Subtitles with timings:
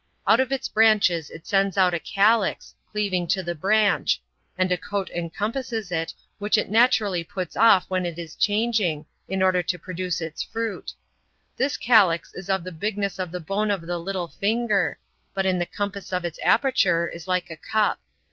[0.25, 4.19] Out of its branches it sends out a calyx, cleaving to the branch;
[4.57, 9.43] and a coat encompasses it, which it naturally puts off when it is changing, in
[9.43, 10.91] order to produce its fruit.
[11.55, 14.97] This calyx is of the bigness of the bone of the little finger,
[15.35, 17.99] but in the compass of its aperture is like a cup.